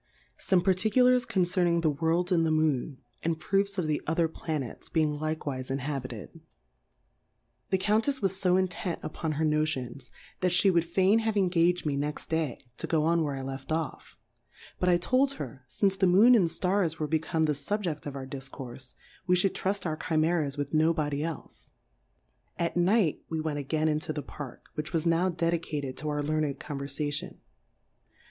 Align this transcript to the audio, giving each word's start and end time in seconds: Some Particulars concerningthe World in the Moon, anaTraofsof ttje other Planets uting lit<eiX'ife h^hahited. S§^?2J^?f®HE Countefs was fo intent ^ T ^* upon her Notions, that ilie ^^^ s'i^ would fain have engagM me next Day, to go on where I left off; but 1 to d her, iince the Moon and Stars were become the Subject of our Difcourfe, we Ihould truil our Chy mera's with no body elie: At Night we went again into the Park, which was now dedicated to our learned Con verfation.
Some 0.39 0.61
Particulars 0.63 1.27
concerningthe 1.27 2.01
World 2.01 2.31
in 2.31 2.43
the 2.43 2.49
Moon, 2.49 2.97
anaTraofsof 3.23 3.85
ttje 3.85 3.99
other 4.07 4.27
Planets 4.27 4.89
uting 4.89 5.21
lit<eiX'ife 5.21 5.67
h^hahited. 5.77 6.41
S§^?2J^?f®HE 7.71 7.79
Countefs 7.79 8.19
was 8.19 8.39
fo 8.41 8.57
intent 8.57 8.97
^ 9.01 9.01
T 9.03 9.03
^* 9.03 9.03
upon 9.11 9.33
her 9.33 9.45
Notions, 9.45 10.09
that 10.39 10.49
ilie 10.53 10.53
^^^ 10.67 10.71
s'i^ 10.71 10.73
would 10.73 10.85
fain 10.85 11.19
have 11.19 11.35
engagM 11.35 11.85
me 11.85 11.95
next 11.95 12.31
Day, 12.31 12.65
to 12.77 12.87
go 12.87 13.03
on 13.03 13.21
where 13.23 13.35
I 13.35 13.43
left 13.43 13.71
off; 13.71 14.17
but 14.79 14.89
1 14.89 14.99
to 15.27 15.33
d 15.35 15.37
her, 15.37 15.65
iince 15.69 15.99
the 15.99 16.07
Moon 16.07 16.33
and 16.33 16.49
Stars 16.49 16.97
were 16.97 17.05
become 17.05 17.45
the 17.45 17.53
Subject 17.53 18.07
of 18.07 18.15
our 18.15 18.25
Difcourfe, 18.25 18.95
we 19.27 19.35
Ihould 19.35 19.51
truil 19.53 19.85
our 19.85 19.97
Chy 19.97 20.17
mera's 20.17 20.57
with 20.57 20.73
no 20.73 20.95
body 20.95 21.23
elie: 21.23 21.51
At 22.57 22.75
Night 22.75 23.21
we 23.29 23.39
went 23.39 23.59
again 23.59 23.87
into 23.87 24.11
the 24.11 24.23
Park, 24.23 24.69
which 24.73 24.93
was 24.93 25.05
now 25.05 25.29
dedicated 25.29 25.95
to 25.97 26.09
our 26.09 26.23
learned 26.23 26.59
Con 26.59 26.79
verfation. 26.79 27.35